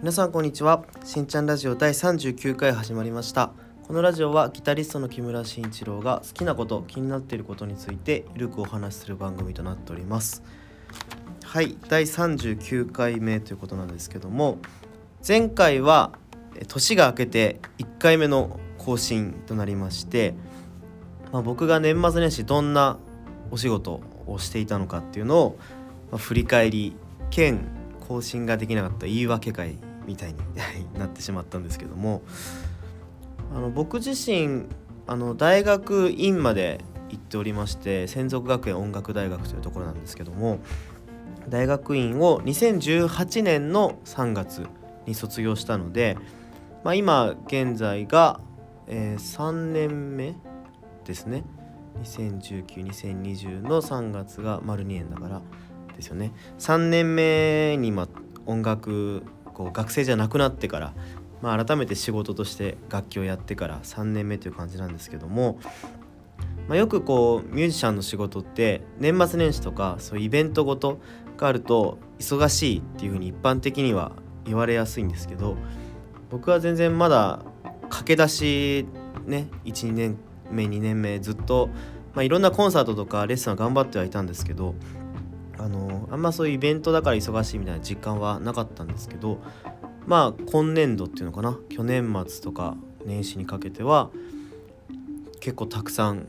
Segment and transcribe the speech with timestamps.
[0.00, 0.86] 皆さんこんにちは。
[1.04, 3.52] しんちゃんラジオ第39回始まりました。
[3.86, 10.42] このラジオはギタリストの木村慎一郎が好きなこと気になっていることについてゆるくお話しする番組となっております。
[11.44, 14.56] はい第39回目ということなんですけども
[15.26, 16.12] 前回は
[16.66, 20.32] 年が明けて1回目の更新となりまして、
[21.30, 22.96] まあ、僕が年末年始どんな
[23.50, 25.58] お仕事をしていたのかっていうのを、
[26.10, 26.96] まあ、振り返り
[27.28, 27.68] 兼
[28.08, 29.76] 更新ができなかった言い訳会
[30.06, 30.38] みたいに
[30.98, 32.22] なってしまったんですけども
[33.54, 34.66] あの僕自身
[35.06, 40.60] あの大学院まで行っておりまして専属学園音楽大学というところなんですけども
[41.48, 44.66] 大学院を2018年の3月
[45.06, 46.16] に卒業したので、
[46.84, 48.40] まあ、今現在が、
[48.86, 50.36] えー、3年目
[51.04, 51.44] ですね。
[52.02, 55.42] 20192020の3月が丸2年だから
[55.96, 56.32] ですよね。
[56.58, 58.08] 3年目に、ま、
[58.46, 59.24] 音楽
[59.60, 60.94] こう学生じゃなくなってから、
[61.42, 65.60] まあ、改めて仕事として楽器をやってから3年目という感じなんですけども、
[66.66, 70.98] まあ、よくこうミュージシャンの仕事って年末年始とかそういうイベントごと
[71.36, 74.12] があると忙しいっていうふうに一般的には
[74.46, 75.58] 言われやすいんですけど
[76.30, 77.42] 僕は全然まだ
[77.90, 78.86] 駆け出し
[79.26, 80.16] ね12年
[80.50, 81.68] 目2年目ずっと、
[82.14, 84.74] まあ、いろんなコンサートとかレッスンは頑張ってはいたんですけど
[85.60, 89.42] あのあんまそういうイベントだから忙しいみたいな実感はなかったんですけど
[90.06, 91.58] まあ今年度っていうのかな？
[91.68, 94.10] 去年末とか年始にかけては
[95.40, 96.28] 結構たくさん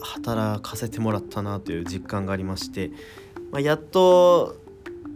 [0.00, 2.90] 働かせてもらったなという実感がありまして、
[3.52, 4.56] まあ、やっと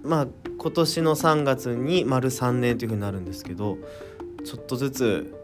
[0.05, 0.27] まあ
[0.58, 3.78] 今年の3月に丸3年というふうになるんですけど
[4.45, 5.34] ちょっとずつ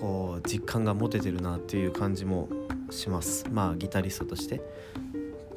[0.00, 2.48] こう実感が持ててるなっていう感じも
[2.90, 3.44] します。
[3.50, 4.62] まあギタリストとして。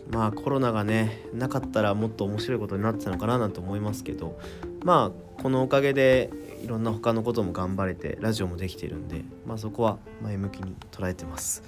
[0.09, 4.39] まあコロナがねなかったらもっと面白いことになってたのかななんて思いますけど
[4.83, 6.31] まあこのおかげで
[6.63, 11.63] いろんな他のことも頑張れてラジオもできてるんでまあそこは前向きに捉えてます。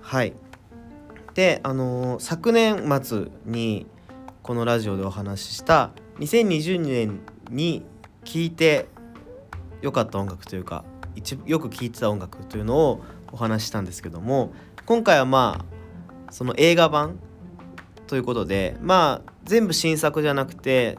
[0.00, 0.34] はい。
[1.34, 3.86] であのー、昨年末に
[4.42, 5.90] このラジオでお話しした
[6.20, 7.84] 2020年に
[8.24, 8.86] 聴いて
[9.82, 10.84] 良かった音楽というか
[11.16, 14.52] 一よく聴いてた音楽というのをお話ししたんですけども
[14.86, 15.64] 今回はま
[16.28, 17.18] あその映画版
[18.06, 20.98] ということでまあ全部新作じゃなくて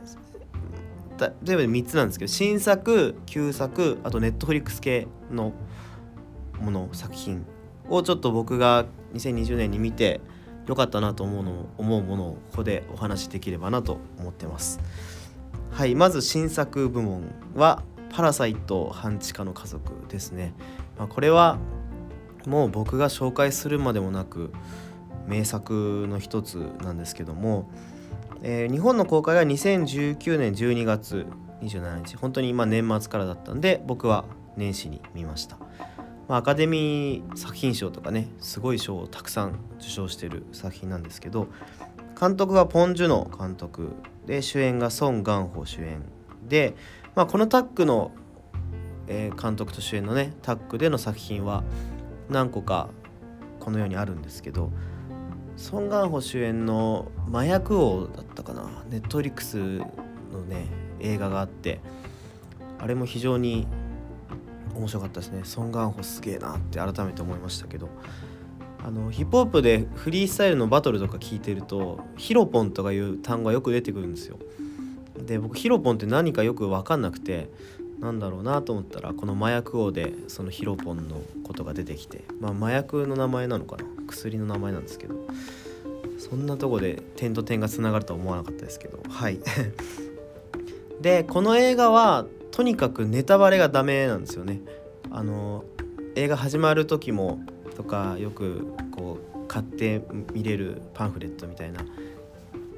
[1.44, 5.54] 全部で3つなんですけど新作旧作あとネットフリックス系の
[6.60, 7.46] もの作品
[7.90, 10.20] をちょっと僕が2020年に見て
[10.68, 14.80] 良かったなと思うのを思うものをここでお話しできればなと思ってます。
[15.72, 17.24] はいまず新作部門
[17.54, 20.54] は「パラサイト半地下の家族」ですね、
[20.98, 21.58] まあ、これは
[22.48, 24.52] もう僕が紹介するまでもなく
[25.28, 27.70] 名作の一つなんですけども、
[28.44, 31.26] えー、日本の公開が2019年12月
[31.62, 34.26] 27日本当に今年末からだったんで僕は
[34.58, 35.58] 年始に見ました、
[36.28, 41.48] まあ、アカデミー作品賞とかねすごい賞をたくさん受賞してる作品なんですけど
[42.20, 43.94] 監督はポン・ジュノ監督
[44.26, 46.02] で主演がソン・ガンホ主演
[46.48, 46.76] で、
[47.16, 48.12] まあ、このタッグの、
[49.08, 51.64] えー、監督と主演のねタッグでの作品は
[52.30, 52.90] 何個か
[53.60, 54.72] この世にあるんですけど
[55.58, 58.70] ソン・ガンホ主演の「麻薬王」だったかな？
[58.90, 59.86] ネットフリックスの
[60.48, 60.68] ね
[61.00, 61.82] 映画があって
[62.80, 63.68] あれも非常に
[64.76, 65.42] 面白かったですね。
[65.44, 67.90] ソン・ガンホすげえなって改めて思いましたけど。
[68.84, 74.38] あのヒップホップでフリースタイルのバトルとか聞いてるとヒロポンとかいう単語がよく出てくるんですよ。
[75.26, 77.50] で僕ヒロポンって何かよく分かんなくて
[78.00, 83.86] なんだろうなと思ったらこの麻薬王でそのヒロポンのことが出てきてまあ麻薬の名前なのかな？
[84.08, 85.16] 薬の名前なんですけど
[86.18, 89.40] そんなとこで点と点がつながるとは思わなかったですけどはい。
[91.02, 94.62] でこの映画はとにかくネタバレがダメなんですよね。
[95.12, 95.66] あの
[96.16, 97.42] 映画始まる時も
[97.76, 100.02] とかよくこう買って
[100.34, 101.86] 見れるパンフレットみたいな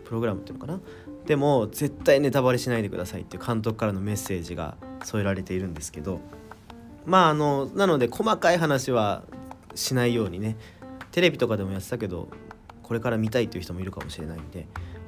[0.03, 0.79] プログラムっていうのかな？
[1.27, 6.21] でも絶対ネタバレしないでくださいっていう監督からのメッセージが添えられているんですけど
[7.05, 9.23] まああのなので細かい話は
[9.75, 10.55] しないようにね
[11.11, 12.29] テレビとかでもやってたけど
[12.81, 14.67] これから見たいという人もいるかもしれないんで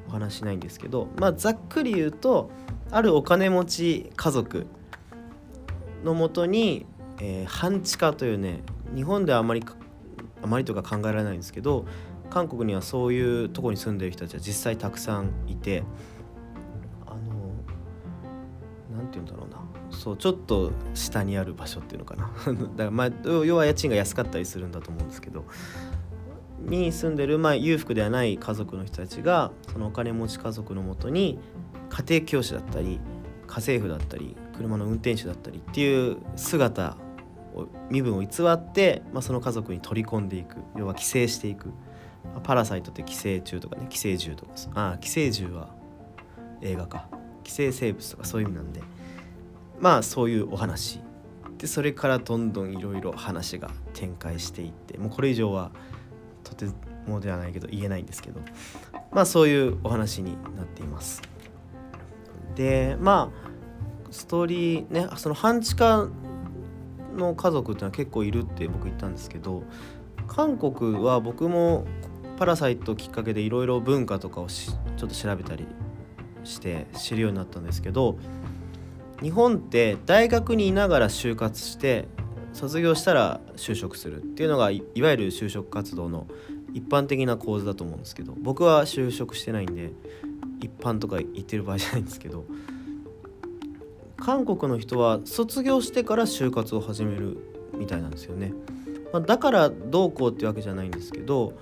[0.09, 2.51] お話しないんですけどまあざっくり言うと
[2.91, 4.67] あるお金持ち家族
[6.03, 6.85] のもとに、
[7.21, 8.61] えー、半地下というね
[8.93, 9.63] 日本ではあまり
[10.41, 11.85] あまりとか考えられないんですけど
[12.29, 15.83] 韓国にはそういうとこに住んでる人たちは実際たくさんいて
[17.05, 17.19] あの
[18.95, 19.59] 何て言うんだろうな。
[19.91, 22.31] そうちょっと下にある場所っていうのかな。
[22.53, 25.45] だからまあ要は家賃が安かったりするんだと思うんですけど。
[26.61, 31.39] に住んでる、まあ、裕福ではない家族の人たちがそのお金持ち家族のもとに
[31.89, 32.99] 家庭教師だったり
[33.47, 36.97] 家政婦だったり車の運転手だったりっていう姿
[37.55, 40.57] を身分を偽って、まあ、その家族に取り込んでいく。
[40.77, 41.71] 要は寄生していく。
[42.43, 45.69] パラサイトって寄生虫とかね寄生獣とかあ寄生獣は
[46.61, 47.07] 映画か。
[47.43, 48.81] 寄生生物とかそういう意味なんで。
[49.79, 51.01] まあそういうお話。
[51.57, 54.97] でそれからどんどんいろいろ話が展開していって。
[54.97, 55.71] もうこれ以上は
[56.43, 56.67] とて
[57.07, 58.41] もではないけど言えないんですけど。
[59.11, 61.21] まあそういうお話になっています。
[62.55, 66.07] でまあストーリーねその半地下
[67.15, 69.63] の家族っていうのは結構いるって僕言ったんですけど
[70.27, 71.85] 韓国は僕も
[72.39, 75.67] パラサイトきっかけでいろいろ文化とかをちょっと調べたり
[76.45, 78.17] して知るようになったんですけど
[79.21, 82.07] 日本って大学にいながら就活して
[82.53, 86.27] 卒業したら就職するっていうのがいわゆる就職活動の
[86.73, 89.91] 一般的な構図だと思うんですけど僕は就職してないんで
[90.61, 92.45] 一般とか言ってる場合じゃないんですけど
[94.15, 97.37] 韓国の人は卒業してから就活を始める
[97.73, 98.53] みたいなんですよね。
[99.11, 101.53] まあ、だからどうこうってわけじゃないんですけど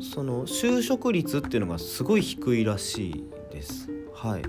[0.00, 3.88] その就職率っていうのがすごい低いらしいです。
[4.14, 4.42] はい。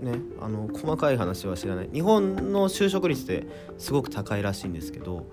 [0.00, 1.88] ね、あの細かい話は知らない。
[1.92, 3.46] 日本の就職率って
[3.78, 5.26] すごく高いらしいんですけど、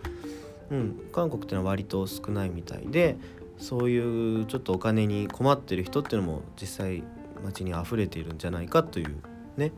[0.71, 3.17] うん、韓国ってのは割と少ないみたいで
[3.57, 7.03] そういうちょっとお金に困ってる人っていうのも実際
[7.43, 9.15] 街に溢れているんじゃないかという
[9.57, 9.73] ね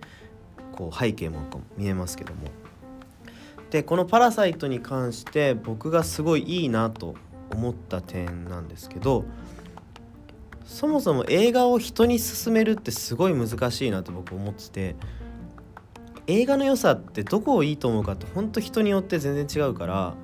[0.74, 1.40] こう背景も
[1.78, 2.42] 見えますけども。
[3.72, 7.16] でこの「パラサイト」に関して僕がすごいいいなと
[7.52, 9.26] 思った点なんですけど
[10.66, 14.96] そもそも映画を人に勧めるってすごい難しいなと僕思ってて
[16.28, 20.16] 映画の良さってどこをいいと思うかってほんと人によって全然違うから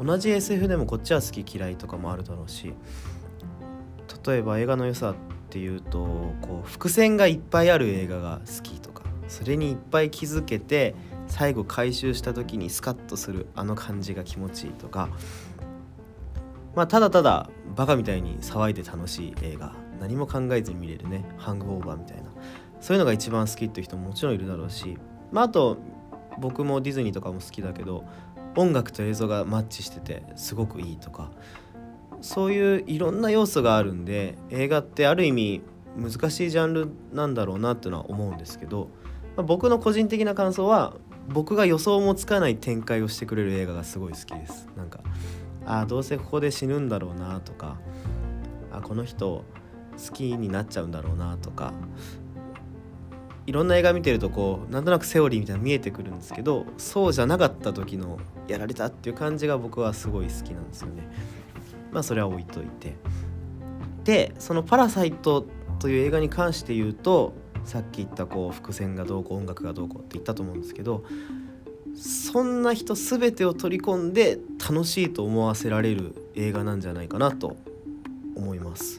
[0.00, 2.74] 同じ SF でもこっちは好き嫌いとかもあるだろうし
[4.24, 5.14] 例えば映画の良さっ
[5.50, 5.98] ていうと
[6.42, 10.94] こう伏線がいっぱいある映画が好きとかそれにいっぱい気づけて
[11.28, 15.08] 最後回収した時にスカッとするあの感じが気持ちいいとか
[16.76, 22.26] まあただただバカみたいに騒いで楽しい映画何も考えずに見れるねハングオーバーみたいな。
[22.80, 24.98] そういうのが一番好きっていう人ももちろんいるだろうし
[25.32, 25.78] まああと
[26.38, 28.04] 僕もディズニーとかも好きだけど
[28.54, 31.30] 音楽と映像がマッチしててすごくいいとか
[32.20, 35.62] そういういろんな要素があるんで映画ってある意味
[35.96, 38.90] 難しいジャンルなんだろうなっていうのは思うんですけど、
[39.36, 40.94] まあ、僕の個人的な感想は
[41.28, 44.68] 僕が予想もつかない展開をしてくれる映画がすごい好きです。
[44.76, 45.00] なんか
[45.66, 47.76] あどうせここで死ぬんだろうなとか
[48.72, 49.44] あこの人
[49.96, 51.72] 好きになっちゃうんだろうなとか
[53.46, 58.18] いろんな映画見てるとこうなんとなくセオリーみたいなの見えてくるんですけどそうじゃなかった時の
[58.48, 61.08] やられたっていう感じが僕はすごい好きなんですよね。
[61.92, 62.96] まあそれは置いといて。
[64.04, 65.46] でその「パラサイト」
[65.78, 67.34] という映画に関して言うと
[67.64, 71.04] さっき言ったこう伏線がどうこう音楽がどうこうって言ったと思うんですけど
[71.96, 77.56] そんな人全てを取り込んで楽しいと思わせられる映画なんじゃないかなと
[78.34, 78.98] 思います。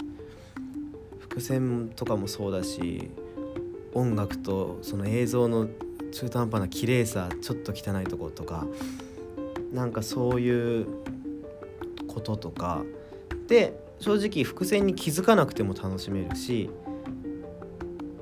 [1.20, 3.12] 伏線とかもそうだし
[3.94, 5.68] 音楽とその映像の
[6.12, 8.66] 中途半端な綺麗さちょっと汚いところとか
[9.72, 10.88] なんかそういう
[12.08, 12.84] こととか。
[13.48, 16.70] で正直伏線に気づかなくても楽しめるし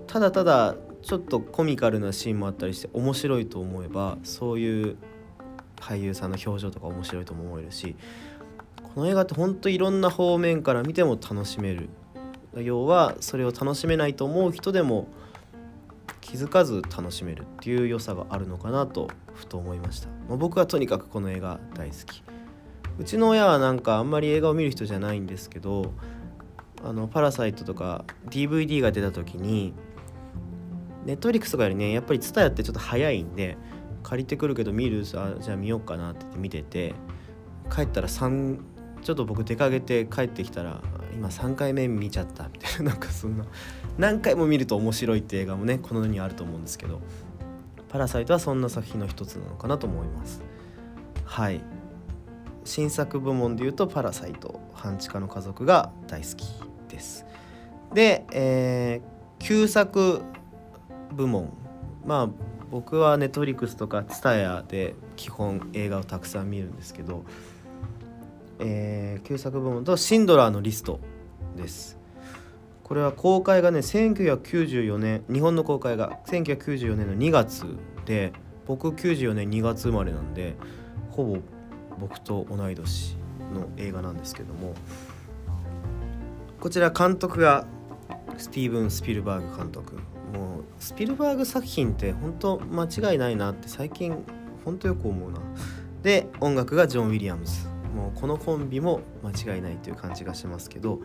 [0.07, 0.75] ただただ
[1.06, 4.98] ちょっとコミカルなシーンもあったりして面白いと思えばそういう
[5.78, 7.96] 俳優さんの表情とか面白いとも思えるし
[8.82, 11.90] この映画ってほんといろんな方面から見ても楽しめる。
[12.56, 15.10] 要はそれを楽しめないと思う人でも
[16.22, 22.24] 気づかず楽しめるっていう良さがあるのかなとふと思いました、まあ、僕はとにかくこの映画大好き。
[22.98, 25.92] うちの親はなんかあんまり映画を見る人じゃないんですけど
[26.82, 29.74] あのパラサイトとか DVD が出た時に
[31.06, 33.58] ネットフリックスとかよりねやっぱり TSUTAYA ってちょっと早いんで
[34.04, 36.94] 借りてくるけど見るさじゃあ見ようかなって言って見てて
[37.74, 38.60] 帰ったら3
[39.02, 40.82] ちょっと僕出かけて帰ってきたら
[41.14, 43.46] 今3回目見ちゃったみたいな なんかそんな
[43.98, 47.02] 何回も見ると面白いって映画もねこの世にあると思うんですけど
[47.90, 50.44] 「パラサイト」はそんな作品の一つなのかなと思います。
[51.24, 51.62] はい。
[52.64, 56.46] 新作部門でいうと「パラサイト半地下の家族」が大好き
[56.90, 57.26] です。
[57.94, 60.24] で、えー、旧作
[61.15, 61.51] 部門。
[62.05, 62.29] まあ
[62.72, 67.24] 僕はネットフリックスとか TSUTAYA で基本映画をたくさん見るんですけど、
[68.60, 71.00] えー、旧作部門と「シンドラーのリスト」
[71.55, 71.98] です。
[72.84, 77.65] これは公開がね1994年日本の公開が1994年の2月
[78.05, 78.31] で
[78.67, 80.55] 僕94年2月生まれなんで
[81.10, 81.38] ほぼ
[82.00, 83.17] 僕と同い年
[83.53, 84.74] の映画なんですけども。
[86.65, 87.67] こちら監督が
[88.38, 90.00] スティーブン・スピルバーグ監督。
[90.36, 94.24] もうスピルバーグ作品って本当間違いないなって最近
[94.65, 95.39] 本当よく思うな。
[96.04, 97.68] で音楽がジョン・ウィリアムズ。
[97.96, 101.00] もうこのコンビも間違いないという感じがしますけど。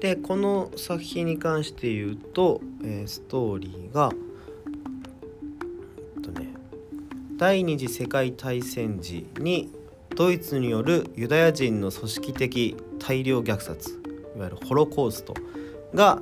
[0.00, 4.10] でこの作品に関して言うと、えー、ストーリーが
[6.24, 6.48] とね
[7.36, 9.70] 第二次世界大戦時に
[10.16, 13.90] ドイツによるユダヤ人の組織的大量虐殺
[14.34, 15.34] いわゆるホロコースト
[15.94, 16.20] が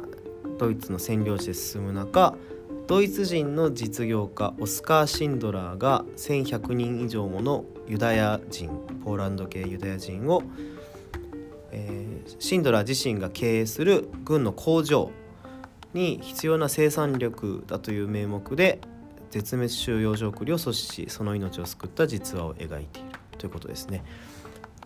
[0.61, 2.37] ドイツの占領地で進む中
[2.87, 8.69] ドイツ人の実業家オスカー・シンドラーが1100人以上ものユダヤ人
[9.05, 10.43] ポーランド系ユダヤ人を
[11.73, 15.11] えー、シンドラー自身が経営する軍の工場
[15.95, 18.81] に必要な生産力だという名目で
[19.31, 24.05] 絶滅収容所送りを阻止しその命を救った実話を描いているということですね。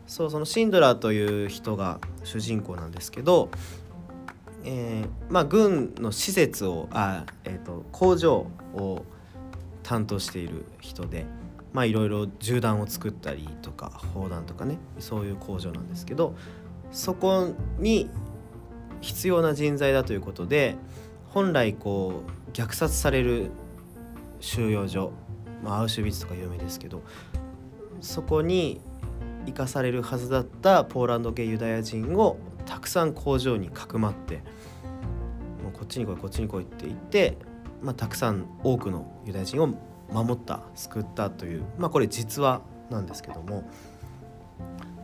[0.07, 3.49] そうそのシンドラーという人が主人公なんですけど、
[4.64, 9.04] えー、まあ軍の施設をあ、えーと、工場を
[9.83, 11.26] 担当している人で。
[11.75, 16.37] まあいろいろ銃弾を作ったりとか砲弾とかねそういう工場なんですけど
[16.92, 18.09] そこに
[19.00, 20.76] 必要な人材だということで
[21.30, 23.50] 本来こう虐殺される
[24.38, 25.11] 収容所、
[25.64, 27.02] まあ、アウシュビッツとか有名ですけど
[28.00, 28.80] そこに
[29.47, 34.37] 生かされるはずだったポーランド系ユダヤ人をたくさん工場にかくまって
[35.62, 37.38] もうこっちに来いこっちに来いって言って、
[37.83, 39.68] まあ、たくさん多くのユダヤ人を
[40.11, 43.64] 守った救ったという、まあ、これ実話なんですけども。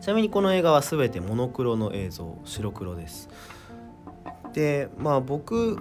[0.01, 3.29] ちなみにこの映画は全てモノクロの映像白黒です
[4.51, 5.77] でまあ僕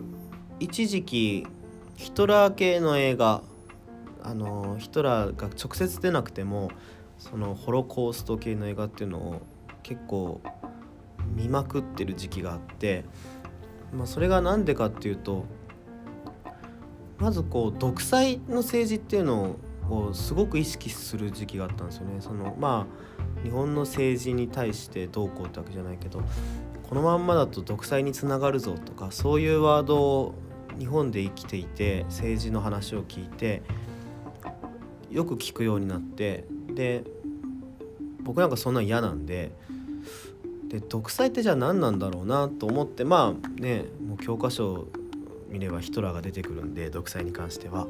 [0.59, 1.47] 一時期
[1.97, 3.43] ヒトラー系の映画
[4.23, 6.71] あのヒトラーが直接出なくても
[7.19, 9.41] そのホロコースト系の映画っていうのを
[9.83, 10.43] 結構
[11.31, 13.05] 見まくってる時期があって、
[13.93, 15.45] まあ、それが何でかっていうと
[17.19, 19.57] まずこう独裁の政治っていうの
[19.91, 22.21] をすごく意識する時期があったんですよね。
[22.21, 26.23] そのまあ日本の政治に対してどうこうってわけじゃないけど
[26.89, 30.35] このまんまだと独裁につながるぞとかそういうワードを
[30.79, 33.63] 日本で生きていて政治の話を聞いて
[35.11, 37.05] よく聞くようになってで
[38.23, 39.53] 僕なんかそんなん嫌なんで
[40.71, 44.87] で独裁ってじゃあ何なんだろうなと思ってまあねもう教科書
[45.49, 47.89] 見ればヒトラーが出てくるんで独裁に関しては。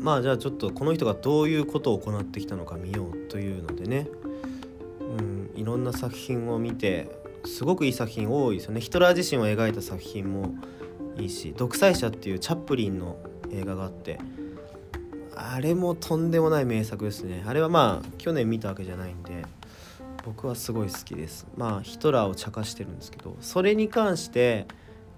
[0.00, 4.08] まあじゃあちょっとこの人がどういうことを行ってきたのか見ようというのでね、
[4.98, 7.10] うん、いろんな作品を見て
[7.44, 8.80] すごくいい作品多いですよね。
[8.80, 10.54] ヒトラー自身を描いた作品も
[11.18, 13.18] いいし「独裁者」っていうチャップリンの
[13.50, 14.18] 映画があって
[15.36, 17.44] あれもとんでもない名作ですね。
[17.46, 19.44] あれはまあ去年見たわけじゃないんで。
[20.24, 21.46] 僕はすごい好きです。
[21.56, 24.66] まあヒトラーを茶化してるんですけどそれに関して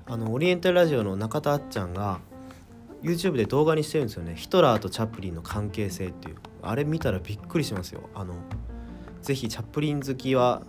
[0.06, 2.21] あのオリエンタルラジオの中田あっちゃんが
[3.02, 4.35] YouTube で動画にしてるんですよね。
[4.37, 6.37] ヒトラーとチャップリンの関係性っていう。
[6.62, 8.09] あれ見たらびっくりしますよ。
[8.14, 8.35] あの
[9.23, 10.62] ぜひチャップリン好きは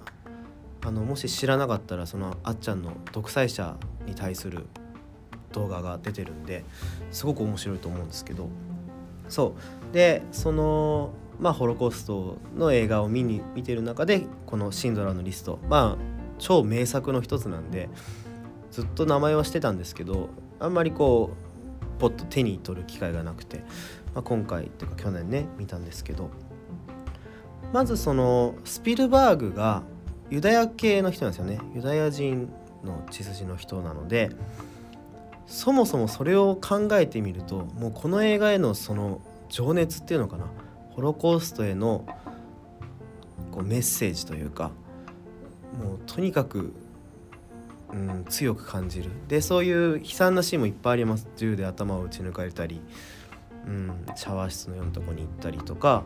[0.83, 4.65] あのもし知らなかったらそのあっちゃんの独裁者に対する
[5.51, 6.63] 動画が出てるんで
[7.11, 8.49] すごく面白いと思うんですけど。
[9.29, 9.55] そ
[9.91, 9.93] う。
[9.93, 15.59] でそのまあホロコーストの映画を見に見てる中でこのシンドラーのリスト。
[15.69, 17.89] まあ超名作の一つなんで
[18.71, 21.31] ずっと名前はしてたんですけどあんまりこ
[21.97, 23.59] うポッと手に取る機会がなくて、
[24.13, 26.29] まあ、今回っていうか去年ね見たんですけど。
[27.73, 29.81] まずそのスピルバーグが
[30.29, 31.59] ユダヤ系の人なんですよね。
[31.75, 32.47] ユダヤ人
[32.83, 34.29] の血筋の人なので
[35.47, 40.45] そもそもそれを考えてみるともうこの映画へのその情熱っていうのかな。
[40.95, 42.05] ホロコーストへの
[43.51, 44.71] こうメッセージというか
[45.79, 46.73] もうとにかく
[47.91, 49.11] うん、強く感じる。
[49.27, 51.27] でそういう悲惨なシーンもいっぱいあります。
[51.37, 52.81] 銃で頭を撃ち抜かれたり、
[53.67, 56.03] うん、シャワー室のようなとこに行ったりとか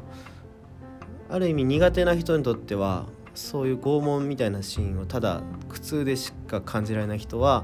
[1.29, 7.63] ある意味苦手な人にとってはそういう拷問みたいなシーンをただ苦痛でしか感じられない人は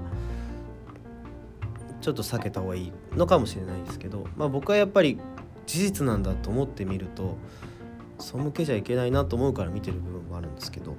[2.02, 5.20] ちょっと避けた方がいいのかもしれないですけど、まあ、僕はやっぱり
[5.66, 7.38] 事実なんだと思ってみると
[8.20, 10.96] 背けちゃいけないなと思うから見てる部分もあるんですけど。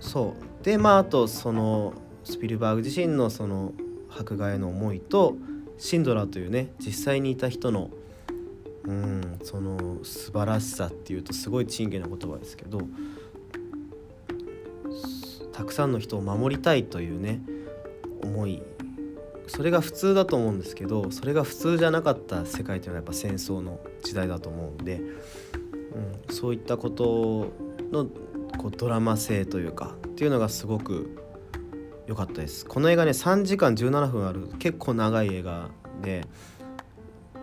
[0.00, 0.64] そう。
[0.64, 1.94] でまああとその
[2.24, 3.72] スピルバーグ自身のその
[4.10, 5.36] 迫害への思いと
[5.78, 7.90] シンドラというね実際にいた人の
[8.84, 12.80] うんその素晴らしさっていうとすごい珍下な言葉ですけど
[15.52, 17.40] たくさんの人を守りたいというね
[18.22, 18.62] 思い
[19.50, 27.52] それが普通だと思うんですけどそれが普通じゃなかった世界というのはやっぱ戦争の時代だと思うんで、うん、そういったこと
[27.90, 28.06] の
[28.56, 31.18] こうドラマ性というかっていうのがすごく
[32.06, 32.64] 良かったです。
[32.64, 35.68] この映画ね3時間17分ある結構長い映画
[36.00, 36.24] で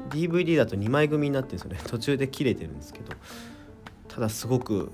[0.09, 1.79] DVD だと2枚組になってるんですよね。
[1.91, 3.13] 途中で切れてるんですけど
[4.07, 4.93] ただすごく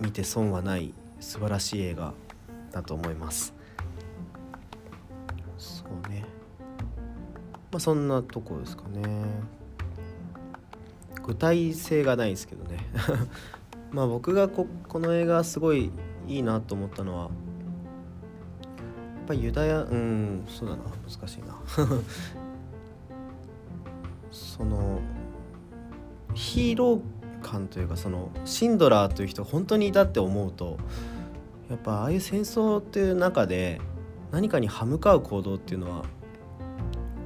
[0.00, 2.14] 見て損はない素晴らしい映画
[2.72, 3.59] だと思います。
[7.72, 9.24] まあそんなとこですかね。
[11.22, 12.78] 具体性がないですけどね。
[13.92, 15.90] まあ僕がここの映画すごい
[16.26, 17.30] いいなと思ったのはやっ
[19.26, 21.56] ぱユダヤうんそうだな難しいな。
[24.30, 25.00] その
[26.34, 27.00] ヒーロー
[27.42, 30.76] 感というかそのシンドラーという人本当にいたって思うと
[31.68, 33.80] やっぱああいう戦争っていう中で
[34.30, 36.04] 何かに歯向かう行動っていうのは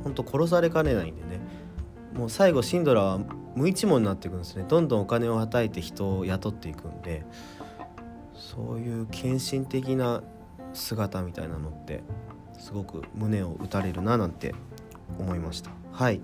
[0.05, 1.41] 本当殺されかねないんでね。
[2.15, 3.21] もう最後シンドラは
[3.57, 4.65] 無一文になっていくんですね。
[4.69, 7.25] どんどんお金をはたいて人を雇っていくんで。
[8.35, 10.23] そういう献身的な
[10.73, 12.03] 姿みたいなのって
[12.59, 14.55] すごく胸を打たれるななんて
[15.19, 15.71] 思いました。
[15.93, 16.21] はい。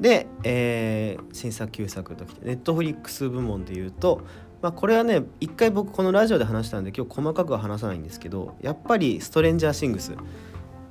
[0.00, 4.22] で、えー、新作旧作ときてネットフリックス部門で言うと
[4.62, 10.14] まあ、これはね一回僕このラジオで話したんで今日細かくは話さないんですけどやっぱり「ストレンジャーシングス」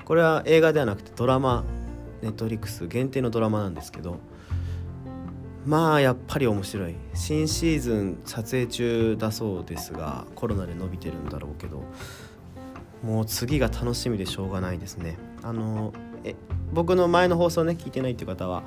[0.03, 1.63] これは映画ではなくてドラマ
[2.21, 4.19] ネットフリックス限定のドラマなんですけど
[5.65, 6.95] まあやっぱり面白い。
[7.13, 11.83] 新シーズン撮影中だそうですがコロナで伸びてるんだろうけど
[13.03, 15.17] もう次が楽しみでしょうがないですね。
[15.43, 16.35] あのえ
[16.73, 18.63] 僕の前の放送ね聞いてないっていう方は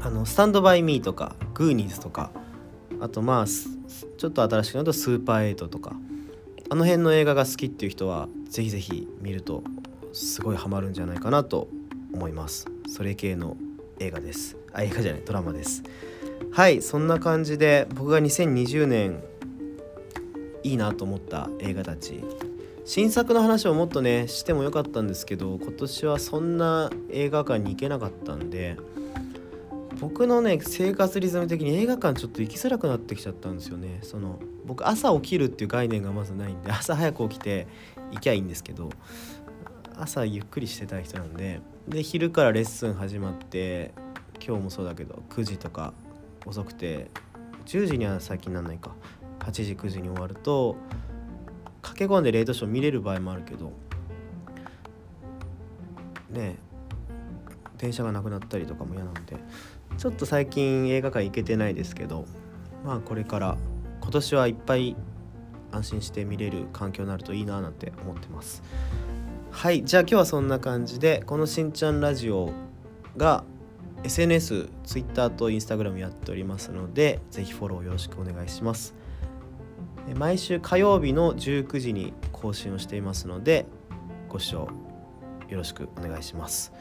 [0.00, 2.30] あのスタンドバイミーとかグーニーズとか
[3.00, 5.94] あとまあちょっと新しくなると「スーパーエイト」とか
[6.68, 9.62] あの辺の映画が好きっていう人はぜひぜひ見ると
[10.12, 11.68] すごいハマるんじゃないかなと
[12.12, 12.66] 思います。
[12.88, 13.56] それ系の
[13.98, 14.56] 映画です。
[14.72, 15.82] あ映画じゃないドラマです。
[16.50, 19.22] はいそんな感じで僕が2020年
[20.62, 22.22] いいなと思った映画たち。
[22.84, 28.76] 新作の話をもっとねしてもよかったんですけど今年はそんな映画館に行けなかったんで
[30.00, 34.00] 僕のね生活リズム的に映画館ちょっと行きづらくなってきちゃったんですよね。
[34.02, 37.68] その僕朝起きるっていう概念がまずないんで朝早く起きて
[38.10, 38.90] 行きゃいいんですけど
[39.98, 43.92] 朝ゆっくりしてたい人なんでで昼からレッスン始まって
[44.44, 45.92] 今日もそうだけど9時とか
[46.46, 47.10] 遅くて
[47.66, 48.94] 10時には最近なんないか。
[49.42, 50.76] 8時9時に終わると
[51.82, 53.72] 駆け込んでレートショー見れる場合もあるけど
[56.30, 56.56] ね
[57.76, 59.36] 電車がなくなったりとかも嫌なんで
[59.98, 62.24] ちょっと最近映画館行けてないですけど
[62.84, 63.58] まあこれから
[64.00, 64.96] 今年はいっぱい
[65.72, 68.62] 安心して見れる環境になるといいななんて思ってます。
[69.52, 72.52] はいじゃあ今日はそんな感じでこのしんちゃんラジオ
[73.16, 73.44] が
[74.02, 78.94] SNS、Twitter と Instagram やっておりますのでぜひフォローよろしくお願いします。
[80.16, 83.66] 毎週火曜日の19時に更新をしていますので
[84.28, 84.68] ご視聴
[85.48, 86.72] よろしくお願いします。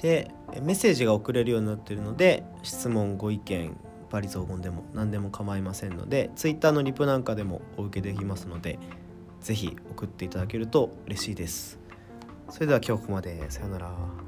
[0.00, 0.30] で
[0.62, 3.76] メッセージが送れるようになっているので質問ご意見
[4.08, 8.78] バリ雑言でも何でも構いませんので Twitter のリプなんかでもお受けできますので
[9.42, 11.78] 是非送っていただけると嬉しいです。
[12.48, 13.50] それでは今日ここまで。
[13.50, 14.21] さようなら。